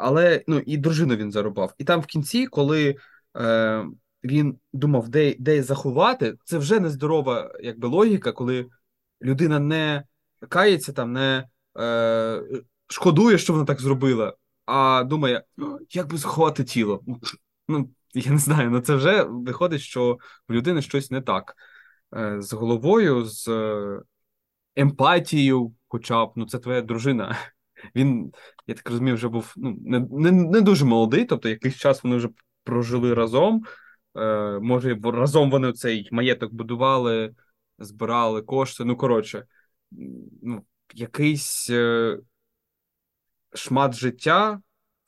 [0.00, 1.74] але ну, і дружину він зарубав.
[1.78, 2.96] І там в кінці, коли
[3.36, 3.84] е,
[4.24, 8.66] він думав, де, де заховати, це вже нездорова якби, логіка, коли
[9.22, 10.04] людина не
[10.48, 11.48] кається, там, не
[11.78, 12.42] е,
[12.86, 14.34] шкодує, що вона так зробила,
[14.66, 17.02] а думає, «О, як би заховати тіло.
[17.68, 21.54] Ну, я не знаю, ну це вже виходить, що в людини щось не так.
[22.16, 24.00] е, з головою, з е,
[24.76, 27.36] емпатією, хоча б ну, це твоя дружина.
[27.94, 28.32] Він,
[28.66, 32.16] я так розумію, вже був ну, не, не, не дуже молодий, тобто якийсь час вони
[32.16, 32.28] вже
[32.64, 33.64] прожили разом.
[34.16, 37.34] Е, Може, разом вони цей маєток будували,
[37.78, 38.84] збирали кошти.
[38.84, 39.46] Ну, коротше,
[40.42, 42.18] ну, якийсь е,
[43.54, 44.60] шмат життя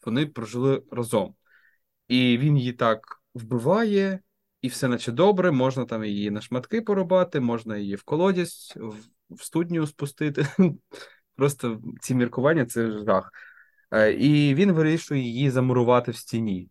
[0.07, 1.35] вони прожили разом.
[2.09, 4.21] І він її так вбиває,
[4.63, 8.75] і все наче добре, можна там її на шматки порубати, можна її в колодязь,
[9.31, 10.47] в, студню спустити.
[11.37, 13.33] Просто ці міркування це жах.
[13.91, 16.69] Е, І він вирішує її замурувати в стіні.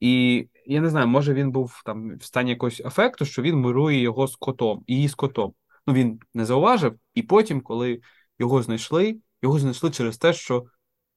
[0.00, 4.00] І я не знаю, може він був там в стані якогось ефекту, що він мирує
[4.00, 5.54] його з котом, її з котом.
[5.86, 8.00] Ну він не зауважив, і потім, коли
[8.38, 10.66] його знайшли, його знайшли через те, що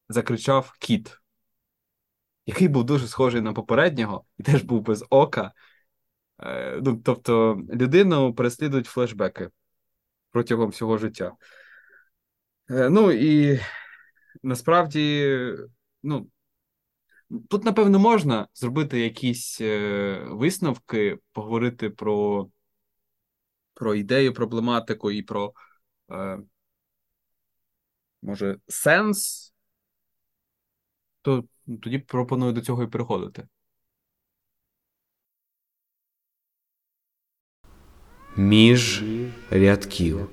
[0.09, 1.17] закричав кіт,
[2.45, 5.51] який був дуже схожий на попереднього, і теж був без ока.
[6.43, 9.49] Е, Ну, тобто, людину переслідують флешбеки
[10.31, 11.33] протягом всього життя.
[12.69, 13.59] Е, Ну і
[14.43, 15.37] насправді,
[16.03, 16.27] ну,
[17.49, 22.47] тут, напевно, можна зробити якісь е, висновки, поговорити про,
[23.73, 25.53] про ідею, проблематику і про,
[26.11, 26.39] е,
[28.21, 29.53] може, сенс,
[31.21, 33.47] то ну, тоді пропоную до цього і переходити.
[38.37, 39.03] Між
[39.49, 40.29] рядків.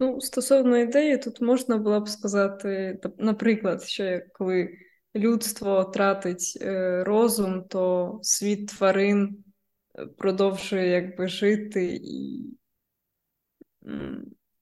[0.00, 4.83] Ну, стосовно ідеї, тут можна було б сказати, наприклад, що коли
[5.14, 9.44] людство тратить е, розум, то світ тварин
[9.98, 12.44] е, продовжує якби жити і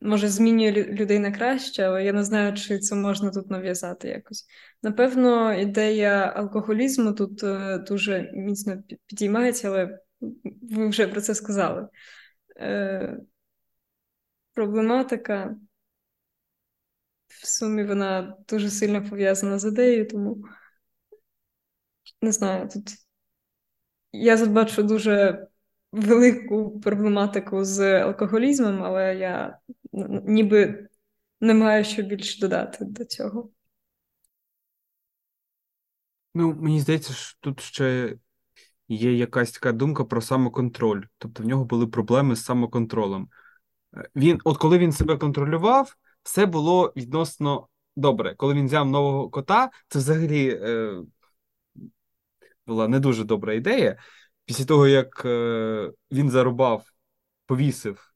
[0.01, 4.47] може змінює людей на краще, але я не знаю, чи це можна тут нав'язати якось.
[4.83, 9.99] Напевно, ідея алкоголізму тут е, дуже міцно підіймається, але
[10.63, 11.89] ви вже про це сказали.
[14.55, 15.57] Проблематика
[17.41, 20.45] в сумі вона дуже сильно пов'язана з ідеєю, тому
[22.23, 22.91] не знаю, тут
[24.13, 25.47] я тут бачу дуже
[25.93, 29.59] велику проблематику з алкоголізмом, але я
[30.25, 30.89] ніби
[31.41, 33.51] не маю що більше додати до цього.
[36.35, 38.17] Ну, мені здається, що тут ще
[38.89, 41.03] є якась така думка про самоконтроль.
[41.19, 43.29] Тобто в нього були проблеми з самоконтролем.
[43.97, 48.35] Е, Він, от коли він себе контролював, все було відносно добре.
[48.35, 50.95] Коли він взяв нового кота, це взагалі е,
[52.67, 53.97] була не дуже добра ідея.
[54.45, 56.85] Після того, як е, він зарубав,
[57.47, 58.13] повісив,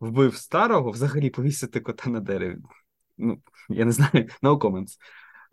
[0.00, 2.58] вбив старого, взагалі повісити кота на дереві.
[3.18, 4.10] Ну, я не знаю,
[4.42, 4.98] no comments.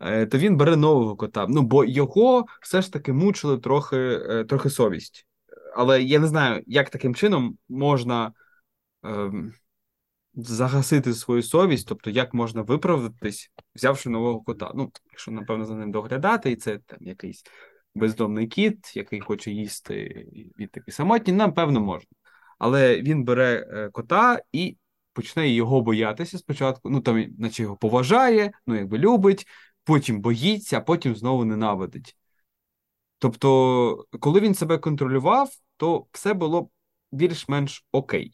[0.00, 1.46] Е, то він бере нового кота.
[1.48, 5.26] Ну, бо його все ж таки мучили трохи, е, трохи совість.
[5.74, 8.32] Але я не знаю, як таким чином можна
[9.02, 9.52] ем,
[10.44, 14.72] загасити свою совість, тобто як можна виправдатись, взявши нового кота.
[14.74, 17.42] Ну, якщо, напевно, за ним доглядати, і це там якийсь
[17.94, 22.10] бездомний кіт, який хоче їсти, і він такий самотній, напевно, можна.
[22.58, 24.76] Але він бере е, кота і
[25.12, 26.90] почне його боятися спочатку.
[26.90, 29.46] Ну, там, наче його поважає, ну, якби любить,
[29.84, 32.16] потім боїться, а потім знову ненавидить.
[33.18, 36.70] Тобто, коли він себе контролював, то все було
[37.12, 38.32] більш-менш окей.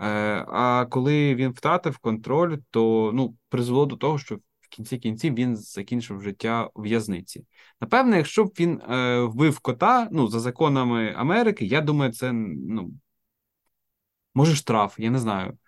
[0.00, 0.06] Е,
[0.48, 5.56] а коли він втратив контроль, то ну, призвело до того, що в кінці кінців він
[5.56, 7.46] закінчив життя в в'язниці.
[7.80, 12.92] Напевне, якщо б він е, вбив кота, ну, за законами Америки, я думаю, це ну,
[14.34, 15.58] може штраф, я не знаю,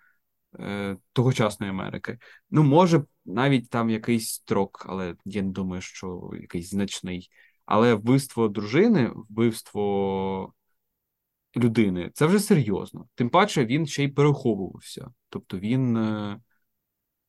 [0.59, 2.17] е, тогочасної Америки.
[2.49, 7.29] Ну, може, навіть там якийсь строк, але я не думаю, що якийсь значний.
[7.65, 10.53] Але вбивство дружини, вбивство
[11.57, 13.07] людини, це вже серйозно.
[13.15, 15.11] Тим паче він ще й переховувався.
[15.29, 16.39] Тобто він е,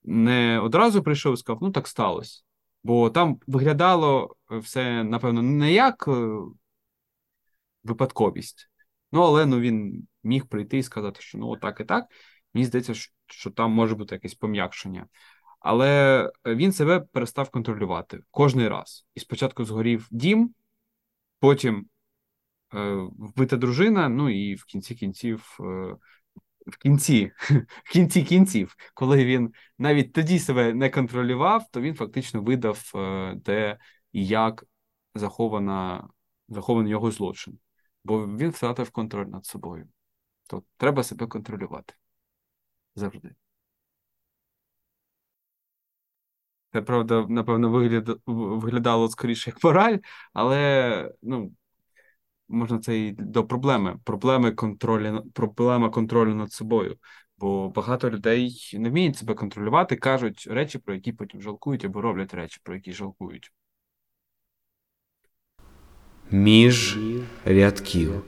[0.02, 2.42] не одразу прийшов і сказав, ну так сталося.
[2.84, 6.38] Бо там виглядало все, напевно, не як е,
[7.84, 8.70] випадковість.
[9.12, 12.06] Ну, але ну, він міг прийти і сказати, що ну, отак і так.
[12.54, 12.94] Мені здається,
[13.26, 15.06] що, там може бути якесь пом'якшення.
[15.60, 19.06] Але він себе перестав контролювати кожний раз.
[19.14, 20.54] І спочатку згорів дім,
[21.40, 21.84] потім е,
[22.72, 25.64] вбита дружина, ну і в кінці кінців, е,
[26.66, 27.32] в кінці,
[27.84, 32.92] в кінці кінців, коли він навіть тоді себе не контролював, то він фактично видав,
[33.48, 33.78] е,
[34.12, 34.64] і як
[35.14, 36.08] захована,
[36.48, 37.58] захований його злочин.
[38.04, 39.88] Бо він втратив контроль над собою.
[40.46, 41.94] То треба себе контролювати
[42.94, 43.34] завжди.
[46.72, 48.20] Це правда, напевно, вигляд...
[48.26, 49.98] виглядало скоріше як мораль,
[50.32, 51.52] але ну,
[52.48, 53.98] можна це і до проблеми.
[54.04, 56.96] Проблеми контролю, проблема контролю над собою.
[57.38, 62.34] Бо багато людей не вміють себе контролювати, кажуть речі, про які потім жалкують, або роблять
[62.34, 63.52] речі, про які жалкують.
[66.30, 66.98] Між
[67.44, 68.22] рядків.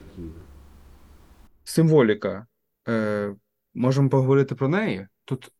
[1.63, 2.47] Символіка.
[2.87, 3.35] Е,
[3.73, 5.07] можемо поговорити про неї.
[5.25, 5.51] Тут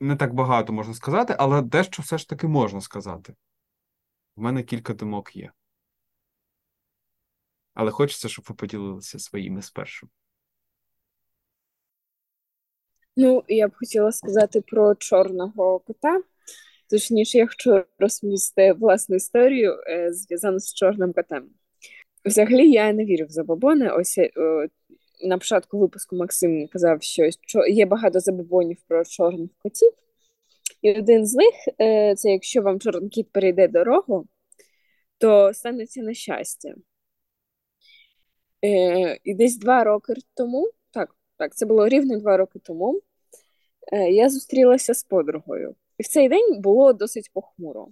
[0.00, 3.34] не так багато можна сказати, але дещо все ж таки можна сказати.
[4.36, 5.52] У мене кілька думок є.
[7.74, 10.08] Але хочеться, щоб ви поділилися своїми спершу.
[13.16, 16.22] Ну, я б хотіла сказати про чорного кота.
[16.90, 21.50] Точніше, я хочу розповісти власну історію, е, зв'язану з чорним котом.
[22.24, 23.90] Взагалі, я не вірю в забобони.
[23.90, 24.30] Ось е,
[25.24, 27.30] на початку випуску Максим казав, що
[27.68, 29.92] є багато забобонів про чорних котів.
[30.82, 34.26] І один з них е, це якщо вам чорний кіт перейде дорогу,
[35.18, 36.74] то станеться нещастя.
[38.64, 43.00] Е, і десь два роки тому, так, так, це було рівно два роки тому,
[43.92, 45.74] е, я зустрілася з подругою.
[45.98, 47.88] І в цей день було досить похмуро.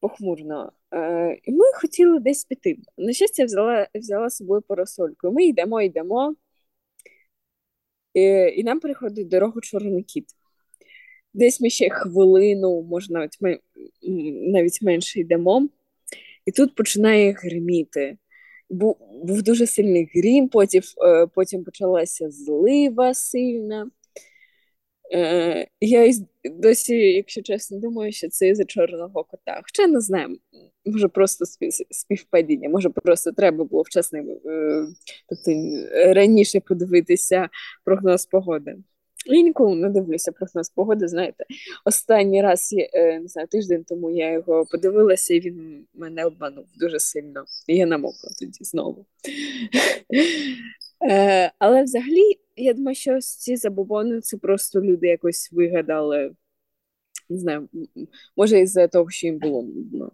[0.00, 0.72] Похмурно.
[0.94, 2.78] Е, і ми хотіли десь піти.
[2.98, 5.32] На щастя, взяла, взяла з собою парасольку.
[5.32, 6.36] Ми йдемо, йдемо.
[8.14, 8.20] І,
[8.56, 10.26] і нам переходить дорогу чорний кіт.
[11.34, 13.38] Десь ми ще хвилину, може навіть,
[14.52, 15.68] навіть менше йдемо.
[16.46, 18.18] І тут починає гриміти.
[18.70, 23.90] Був, був дуже сильний грім, потім, е, потім почалася злива сильна.
[25.14, 29.60] Е, я із- досі, якщо чесно, думаю, що це із-за чорного кота.
[29.62, 30.38] Хоча не знаю,
[30.84, 34.86] може просто спів- співпадіння, може просто треба було вчасно, е,
[35.28, 35.52] тобто
[36.14, 37.48] раніше подивитися
[37.84, 38.76] прогноз погоди.
[39.26, 41.44] Я ніколи не дивлюся прогноз погоди, знаєте.
[41.84, 47.00] Останній раз, е, не знаю, тиждень тому я його подивилася, і він мене обманув дуже
[47.00, 47.44] сильно.
[47.66, 49.06] І я намокла тоді знову.
[51.10, 56.34] Е, але взагалі, я думаю, що ці забобони це просто люди якось вигадали.
[57.28, 57.68] Не знаю,
[58.36, 60.12] може, із-за того, що їм було нудно.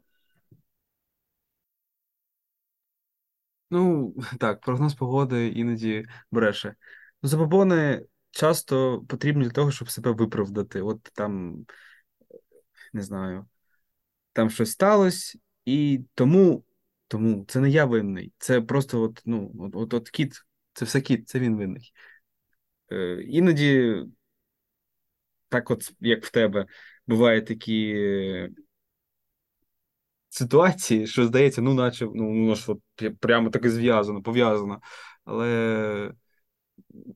[3.70, 6.74] Ну, так, прогноз погоди іноді бреше.
[7.22, 10.82] Забобони часто потрібні для того, щоб себе виправдати.
[10.82, 11.64] От там,
[12.92, 13.46] не знаю,
[14.32, 16.64] там щось сталося, і тому,
[17.08, 18.32] тому це не я винний.
[18.38, 20.34] Це просто от, ну, от, от, от кіт,
[20.72, 21.92] це все кіт, це він винний.
[22.92, 24.02] Е, іноді,
[25.48, 26.66] так от, як в тебе,
[27.06, 28.50] бувають такі е,
[30.28, 32.74] ситуації, що здається, ну, наче, ну, воно ж
[33.20, 34.80] прямо так і зв'язано, пов'язано.
[35.24, 36.12] Але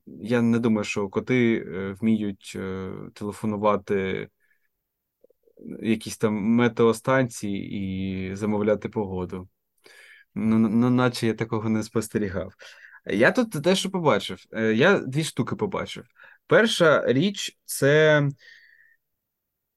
[0.05, 4.29] я не думаю, що коти е, вміють е, телефонувати
[5.81, 9.49] якісь там метеостанції і замовляти погоду.
[10.35, 12.53] Ну, ну, наче я такого не спостерігав.
[13.05, 14.45] Я тут дещо побачив.
[14.51, 16.05] Е, Я дві штуки побачив.
[16.47, 18.23] Перша річ це,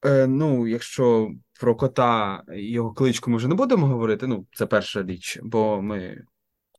[0.05, 5.03] е, ну, якщо про кота його кличку ми вже не будемо говорити, ну, це перша
[5.03, 6.25] річ, бо ми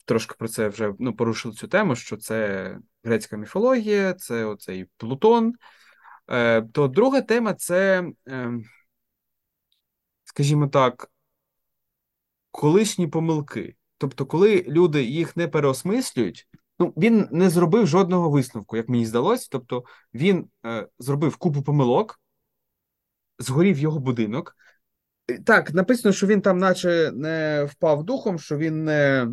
[0.05, 5.53] трошки про це вже ну, порушили цю тему, що це грецька міфологія, це оцей Плутон.
[6.27, 8.51] Е, То друга тема це, е,
[10.23, 11.11] скажімо так,
[12.51, 13.75] колишні помилки.
[13.97, 16.47] Тобто, коли люди їх не переосмислюють,
[16.79, 19.47] ну він не зробив жодного висновку, як мені здалось.
[19.47, 19.83] Тобто
[20.13, 22.21] він е, зробив купу помилок,
[23.39, 24.55] згорів його будинок.
[25.29, 29.27] Е, Так, написано, що він там, наче не впав духом, що він не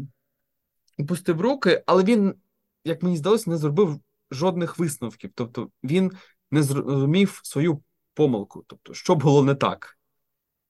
[0.98, 2.35] опустив руки, але він,
[2.85, 5.31] як мені здалось, не зробив жодних висновків.
[5.35, 6.12] Тобто він
[6.51, 7.83] не зрозумів свою
[8.14, 9.99] помилку, тобто, що було не так.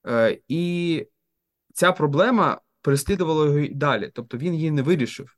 [0.07, 1.07] Е, і
[1.75, 5.37] ця проблема переслідувала його і далі, тобто він її не вирішив.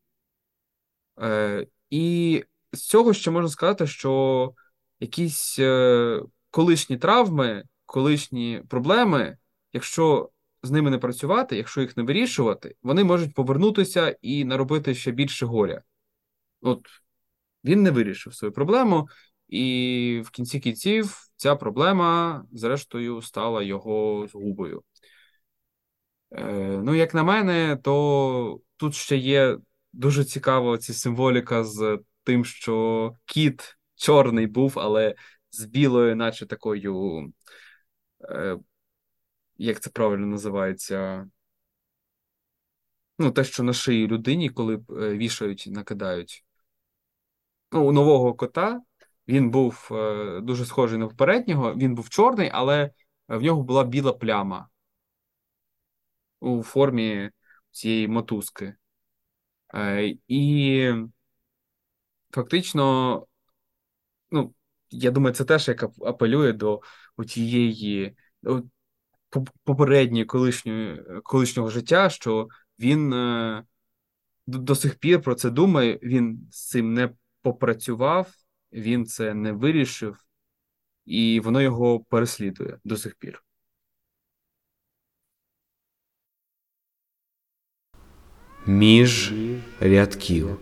[1.20, 4.54] Е, і з цього ще можна сказати, що
[5.00, 9.38] якісь е, колишні травми, колишні проблеми,
[9.72, 10.30] якщо
[10.62, 15.46] з ними не працювати, якщо їх не вирішувати, вони можуть повернутися і наробити ще більше
[15.46, 15.82] горя.
[16.60, 16.86] От
[17.64, 19.08] він не вирішив свою проблему,
[19.48, 24.82] і в кінці кінців ця проблема, зрештою, стала його згубою.
[26.32, 29.58] Е, ну, як на мене, то тут ще є
[29.92, 35.14] дуже цікава ця символіка з тим, що кіт чорний був, але
[35.50, 37.32] з білою, наче такою,
[38.30, 38.58] е,
[39.58, 41.26] як це правильно називається?
[43.18, 44.80] Ну, те, що на шиї людині, коли е,
[45.16, 46.44] вішають накидають.
[47.72, 48.80] Ну, у нового кота
[49.28, 52.90] він був е, дуже схожий на попереднього, він був чорний, але
[53.28, 54.68] в нього була біла пляма
[56.40, 57.30] у формі
[57.70, 58.74] цієї мотузки.
[59.74, 60.92] Е, І
[62.30, 63.26] фактично,
[64.30, 64.54] ну,
[64.90, 66.80] я думаю, це теж як апелює до
[67.28, 68.16] тієї
[69.64, 72.48] попередньої колишньої, колишнього життя, що
[72.78, 73.64] він е,
[74.46, 77.10] до, сих пір про це думає, він з цим не
[77.42, 78.32] попрацював,
[78.72, 80.24] він це не вирішив,
[81.04, 83.44] і воно його переслідує до сих пір.
[88.66, 89.32] Між
[89.80, 90.58] рядків.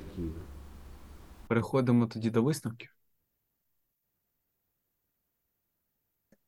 [1.49, 2.99] Переходимо тоді до висновків.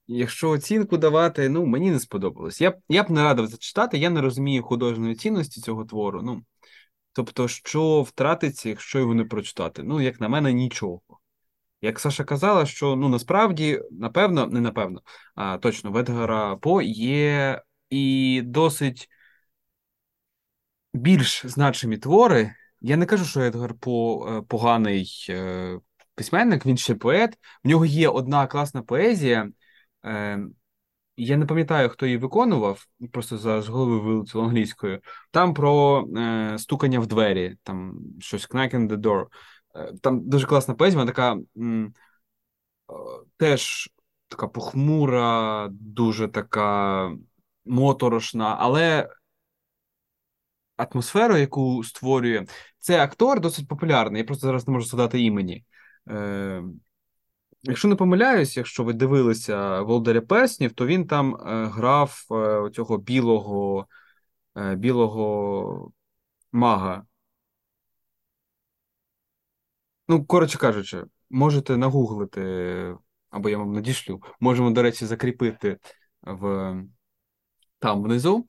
[0.06, 2.60] Якщо оцінку давати, ну мені не сподобалось.
[2.60, 6.22] Я б я б не радив зачитати, я не розумію художньої цінності цього твору.
[6.22, 6.44] Ну
[7.12, 9.82] тобто, що втратиться, якщо його не прочитати?
[9.82, 11.00] Ну, як на мене, нічого.
[11.82, 15.02] Як Саша казала, що ну насправді, напевно, не напевно,
[15.34, 19.08] а точно в Едгара По є і досить
[20.94, 22.54] більш значимі твори.
[22.80, 25.78] Я не кажу, що Едгар По е, поганий е,
[26.14, 27.38] письменник, він ще поет.
[27.64, 29.50] В нього є одна класна поезія.
[31.22, 35.00] Я не пам'ятаю, хто її виконував, просто зараз з голови вилетіло англійською.
[35.30, 39.26] Там про е, стукання в двері, там щось «Knock on the door».
[39.76, 41.94] Е, Там дуже класна поезія, така м,
[42.90, 42.92] е,
[43.36, 43.90] теж
[44.28, 47.10] така похмура, дуже така
[47.64, 49.08] моторошна, але
[50.76, 52.44] атмосферу, яку створює,
[52.78, 54.20] цей актор досить популярний.
[54.20, 55.64] Я просто зараз не можу згадати імені.
[56.10, 56.62] Е,
[57.62, 62.98] Якщо не помиляюсь, якщо ви дивилися Володаря Перснів, то він там е, грав е, цього
[62.98, 63.86] білого,
[64.56, 65.92] е, білого
[66.52, 67.06] мага.
[70.08, 72.40] Ну, коротше кажучи, можете нагуглити,
[73.30, 74.22] або я вам надішлю.
[74.40, 75.78] Можемо, до речі, закріпити
[76.22, 76.74] в
[77.78, 78.46] там внизу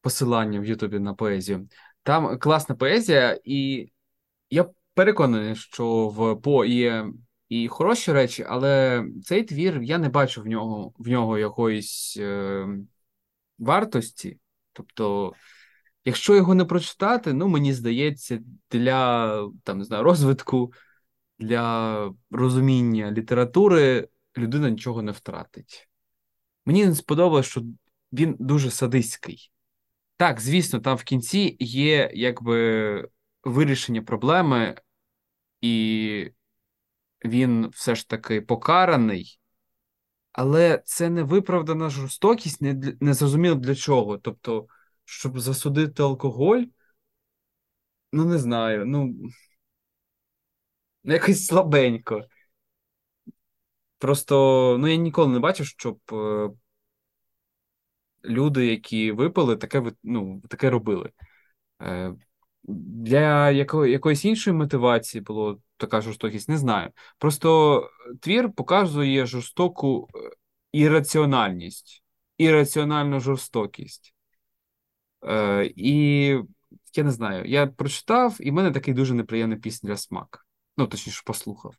[0.00, 1.68] посилання в Ютубі на поезію.
[2.02, 3.88] Там класна поезія, і
[4.50, 7.06] я переконаний, що в По є
[7.48, 12.66] і хороші речі, але цей твір я не бачу в нього в нього якоїсь е,
[13.58, 14.38] вартості.
[14.72, 15.32] Тобто,
[16.04, 18.40] якщо його не прочитати, ну мені здається,
[18.70, 20.72] для там не знаю, розвитку,
[21.38, 25.88] для розуміння літератури людина нічого не втратить.
[26.66, 27.62] Мені не сподобалось, що
[28.12, 29.50] він дуже садистський.
[30.16, 33.08] Так, звісно, там в кінці є якби
[33.44, 34.74] вирішення проблеми,
[35.60, 36.30] і
[37.24, 39.40] він все ж таки покараний,
[40.32, 44.18] але це не виправдана жорстокість, не, не зрозуміло для чого.
[44.18, 44.66] Тобто,
[45.04, 46.62] щоб засудити алкоголь,
[48.12, 49.14] ну не знаю, ну
[51.04, 52.24] якось слабенько.
[53.98, 56.50] Просто ну я ніколи не бачив, щоб е,
[58.24, 61.10] люди, які випили, таке ну, таке робили.
[61.82, 62.14] Е,
[62.66, 66.90] Для яко, якоїсь іншої мотивації було така жорстокість, не знаю.
[67.18, 67.90] Просто
[68.20, 70.30] твір показує жорстоку е,
[70.72, 72.02] ірраціональність,
[72.38, 74.14] ірраціональну жорстокість.
[75.26, 76.26] Е, і
[76.94, 80.46] я не знаю, я прочитав, і в мене такий дуже неприємний пісня для смак.
[80.76, 81.74] Ну, точніше, послухав.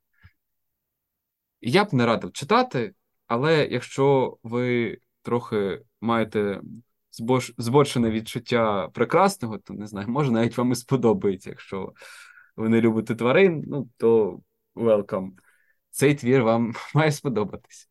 [1.62, 2.94] Я б не радив читати,
[3.28, 6.62] але якщо ви трохи маєте.
[7.58, 11.50] Збочене відчуття прекрасного, то не знаю, може навіть вам і сподобається.
[11.50, 11.94] Якщо
[12.56, 14.40] ви не любите тварин, ну то
[14.76, 15.32] welcome.
[15.90, 17.90] Цей твір вам має сподобатись.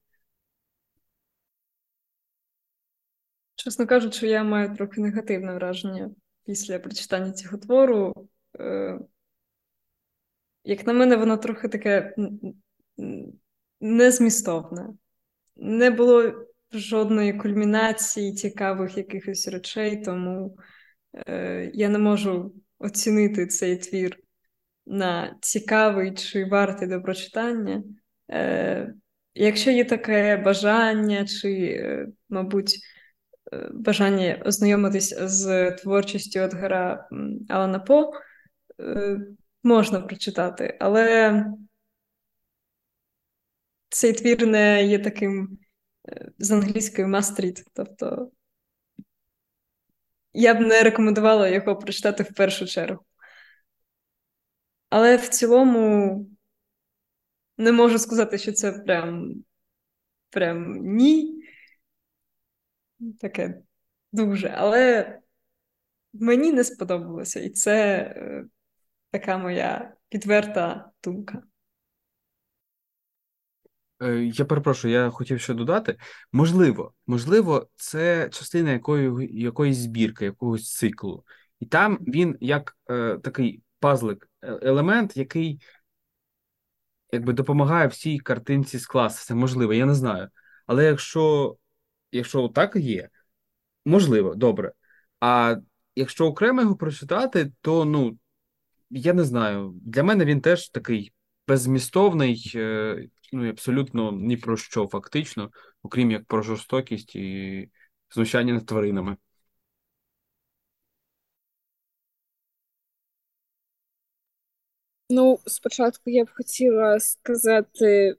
[3.55, 6.11] Чесно кажучи, я маю трохи негативне враження
[6.45, 8.29] після прочитання цього твору.
[8.61, 8.99] Е,
[10.65, 12.15] Як на мене, воно трохи таке
[13.81, 14.89] незмістовне.
[15.57, 16.47] Не було
[16.79, 20.57] жодної кульмінації цікавих якихось речей, тому
[21.27, 24.17] е, я не можу оцінити цей твір
[24.87, 27.83] на цікавий чи вартий до прочитання.
[28.31, 28.95] Е,
[29.35, 32.79] Якщо є таке бажання, чи, е, мабуть,
[33.53, 37.09] е, бажання ознайомитись з творчістю Едгара
[37.49, 38.13] Алана По,
[38.81, 39.19] е,
[39.63, 41.45] можна прочитати, але
[43.89, 45.59] цей твір не є таким
[46.39, 48.31] з англійською must-read, тобто
[50.33, 53.05] я б не рекомендувала його прочитати в першу чергу.
[54.89, 56.27] Але в цілому
[57.59, 59.35] не можу сказати, що це прям,
[60.31, 61.43] прям ні.
[63.21, 63.63] Таке
[64.13, 64.49] дуже.
[64.49, 65.19] Але
[66.13, 68.45] мені не сподобалося, і це е,
[69.11, 71.43] така моя відверта думка.
[74.03, 75.97] Е, Я перепрошую, я хотів ще додати.
[76.33, 81.25] Можливо, можливо, це частина якої, якоїсь збірки, якогось циклу.
[81.61, 85.61] І там він як е, такий пазлик, е- елемент, який
[87.13, 89.35] якби допомагає всій картинці скластися.
[89.35, 90.29] Можливо, я не знаю.
[90.67, 91.57] Але якщо,
[92.13, 93.09] якщо так є,
[93.85, 94.73] можливо, добре.
[95.21, 95.57] А
[95.97, 98.19] якщо окремо його прочитати, то ну
[98.91, 99.75] я не знаю.
[99.83, 101.14] Для мене він теж такий
[101.49, 105.51] беззмістовний, е, ну і абсолютно ні про що, фактично,
[105.83, 107.71] окрім як про жорстокість і
[108.11, 109.17] знущання над тваринами.
[115.11, 118.17] Ну, спочатку я б хотіла сказати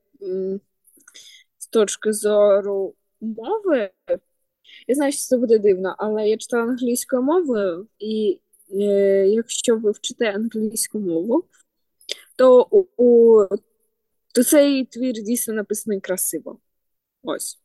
[1.57, 3.91] з точки зору мови.
[4.87, 8.39] Я знаю, що це буде дивно, але я читала англійською мовою, і
[8.71, 11.43] е, якщо ви вчите англійську мову,
[12.37, 12.67] то
[12.97, 13.45] у,
[14.33, 16.59] то цей твір дійсно написаний красиво.
[17.23, 17.59] Ось.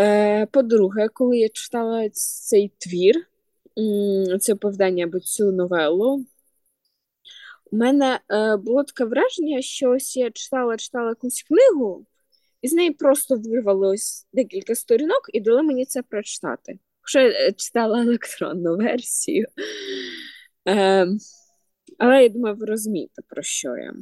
[0.00, 3.26] Е, по-друге, коли я читала цей твір,
[4.40, 6.24] це оповідання або цю новелу,
[7.70, 12.06] у мене е, було таке враження, що ось я читала, читала якусь книгу,
[12.62, 16.78] і з неї просто вирвалось декілька сторінок і дали мені це прочитати.
[17.00, 19.46] Хоча я е, читала електронну версію.
[20.68, 21.06] Е,
[22.00, 23.94] але я думаю, ви розумієте, про що я.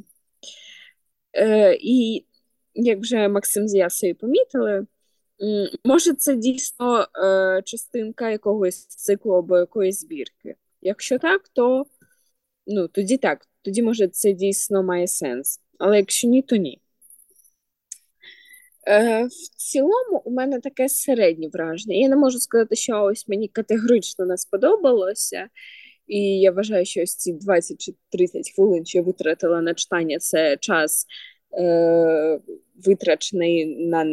[1.33, 2.25] Е, і
[2.73, 4.85] як вже Максим з Ясою помітили,
[5.85, 10.55] може це дійсно е, частинка якогось циклу або якоїсь збірки.
[10.81, 11.85] Якщо так, то
[12.67, 15.61] ну, тоді так, тоді може це дійсно має сенс.
[15.77, 16.81] Але якщо ні, то ні.
[18.87, 21.95] Е, в цілому, у мене таке середнє враження.
[21.95, 25.49] Я не можу сказати, що ось мені категорично не сподобалося.
[26.09, 30.19] І я вважаю, що ось ці 20 чи 30 хвилин, що я витратила на читання,
[30.19, 31.05] це час
[31.59, 32.39] е,
[32.85, 34.05] витрачений на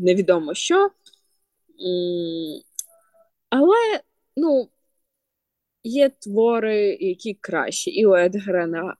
[0.00, 0.90] невідомо що.
[3.50, 4.00] Але,
[4.36, 4.68] ну,
[5.84, 8.96] є твори, які кращі, і у Едгара,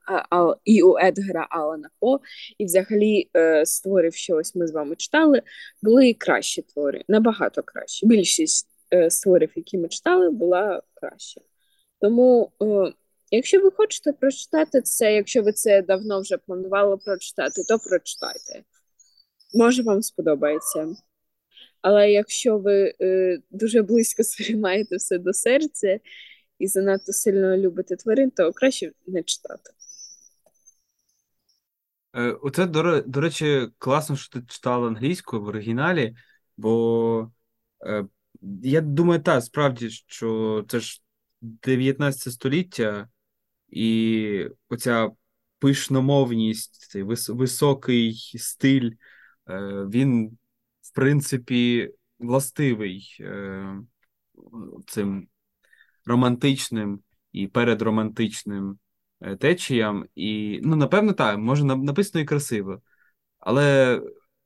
[0.65, 2.21] і у Едгара Алана По,
[2.59, 5.43] і взагалі е, з творів, що ось ми з вами читали,
[5.83, 8.07] були і кращі твори, набагато кращі.
[8.07, 9.27] Більшість е, з
[9.57, 11.41] які ми читали, була краща.
[12.01, 12.93] Тому, е,
[13.31, 18.65] якщо ви хочете прочитати це, якщо ви це давно вже планували прочитати, то прочитайте.
[19.55, 20.89] Може, вам сподобається.
[21.83, 26.01] Але якщо ви е, дуже близько сприймаєте все до серця
[26.59, 29.71] і занадто сильно любите тварин, то краще не читати.
[32.17, 36.17] Е, Оце, до, до речі, класно, що ти читала англійською в оригіналі,
[36.57, 37.31] бо
[37.87, 38.07] е,
[38.63, 41.03] я думаю, так, справді, що це ж
[41.41, 43.09] 19 століття,
[43.69, 45.11] і оця
[45.59, 49.61] пишномовність, цей вис- високий стиль, е,
[49.93, 50.39] він,
[50.83, 53.77] в принципі, властивий е,
[54.87, 55.29] цим
[56.05, 57.01] романтичним
[57.33, 58.79] і передромантичним
[59.21, 60.07] е, течіям.
[60.15, 62.83] І, ну, напевно, так, може, написано і красиво.
[63.39, 64.01] Але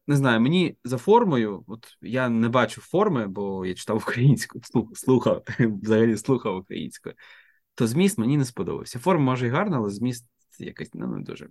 [0.07, 4.61] не знаю, мені за формою, от я не бачу форми, бо я читав українську,
[4.95, 7.15] слухав, взагалі слухав українською,
[7.75, 8.99] то зміст мені не сподобався.
[8.99, 10.27] Форма може і гарна, але зміст
[10.59, 11.49] якось ну, не дуже.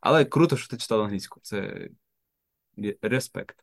[0.00, 1.40] Але круто, що ти читав англійську.
[1.42, 1.88] Це
[3.02, 3.56] респект.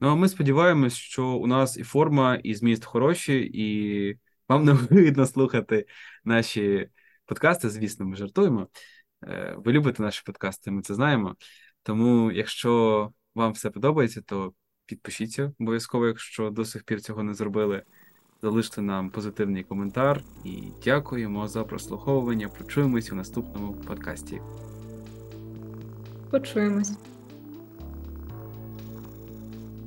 [0.00, 4.18] Ну, а ми сподіваємось, що у нас і форма, і зміст хороші, і
[4.48, 5.86] вам не вигідно слухати
[6.24, 6.88] наші
[7.26, 7.70] подкасти.
[7.70, 8.68] Звісно, ми жартуємо.
[9.28, 11.36] Е, Ви любите наші подкасти, ми це знаємо.
[11.82, 14.52] Тому, якщо вам все подобається, то
[14.86, 17.82] підпишіться обов'язково, якщо до сих пір цього не зробили.
[18.42, 22.48] Залиште нам позитивний коментар і дякуємо за прослуховування.
[22.48, 24.40] Почуємось у наступному подкасті.
[26.30, 26.92] Почуємось.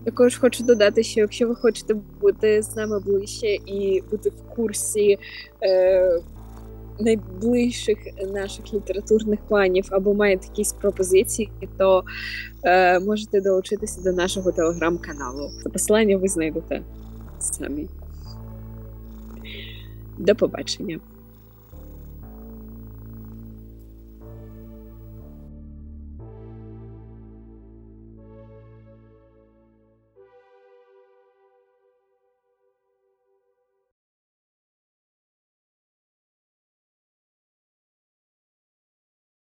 [0.03, 5.17] Також хочу додати, що якщо ви хочете бути з нами ближче і бути в курсі
[5.63, 6.19] е,
[6.99, 7.97] найближчих
[8.33, 12.03] наших літературних планів або маєте якісь пропозиції, то
[12.63, 15.49] е, можете долучитися до нашого телеграм-каналу.
[15.73, 16.81] Посилання ви знайдете
[17.39, 17.87] самі.
[20.17, 20.99] До побачення.